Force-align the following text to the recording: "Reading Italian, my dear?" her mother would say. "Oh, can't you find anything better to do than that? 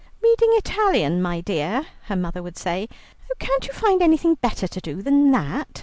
"Reading 0.19 0.49
Italian, 0.53 1.21
my 1.21 1.41
dear?" 1.41 1.85
her 2.05 2.15
mother 2.15 2.41
would 2.41 2.57
say. 2.57 2.89
"Oh, 3.29 3.35
can't 3.37 3.67
you 3.67 3.73
find 3.73 4.01
anything 4.01 4.33
better 4.33 4.67
to 4.67 4.81
do 4.81 5.03
than 5.03 5.29
that? 5.33 5.79